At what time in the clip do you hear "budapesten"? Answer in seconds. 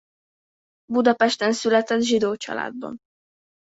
0.87-1.53